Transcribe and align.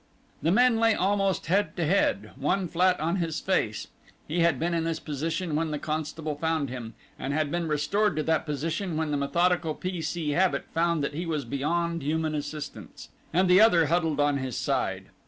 The 0.41 0.49
men 0.51 0.77
lay 0.79 0.95
almost 0.95 1.45
head 1.45 1.75
to 1.77 1.85
head. 1.85 2.31
One 2.35 2.67
flat 2.67 2.99
on 2.99 3.17
his 3.17 3.39
face 3.39 3.89
(he 4.27 4.39
had 4.39 4.57
been 4.57 4.73
in 4.73 4.83
this 4.83 4.99
position 4.99 5.55
when 5.55 5.69
the 5.69 5.77
constable 5.77 6.33
found 6.33 6.71
him, 6.71 6.95
and 7.19 7.35
had 7.35 7.51
been 7.51 7.67
restored 7.67 8.15
to 8.15 8.23
that 8.23 8.47
position 8.47 8.97
when 8.97 9.11
the 9.11 9.15
methodical 9.17 9.75
P. 9.75 10.01
C. 10.01 10.31
Habit 10.31 10.65
found 10.73 11.03
that 11.03 11.13
he 11.13 11.27
was 11.27 11.45
beyond 11.45 12.01
human 12.01 12.33
assistance) 12.33 13.09
and 13.31 13.47
the 13.47 13.61
other 13.61 13.85
huddled 13.85 14.19
on 14.19 14.37
his 14.37 14.57
side. 14.57 15.09